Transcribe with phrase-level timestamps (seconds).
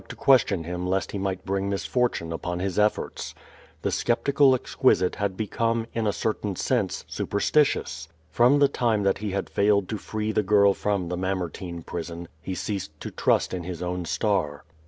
[0.09, 3.35] to question him lest he might bring misfortune upon his eflForts.
[3.83, 8.09] The skeptical exquisite had bocome, in a certain sense, superstitious.
[8.33, 12.27] Prom the time that he had failed to free the girl from the Mamertine prison,
[12.41, 14.63] he ceased to trust in his own star.